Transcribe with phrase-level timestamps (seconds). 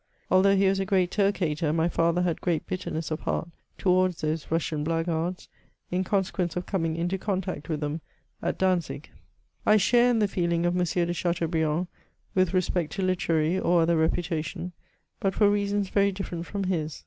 [0.31, 4.21] Although he was a great Turk hater, my father had great bitterness of heart towards
[4.21, 5.47] those Russian blackguards,
[5.91, 8.01] in consequence of coming into contact with them
[8.41, 9.11] at Dantzic.
[9.63, 10.83] I share in the feeling of M.
[10.85, 11.85] de Chateaubriand
[12.33, 14.71] with respect to literary or other reputation,
[15.19, 16.99] but for reasons very different from his.